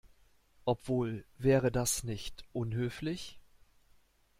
[0.65, 3.39] Obwohl, wäre das nicht unhöflich?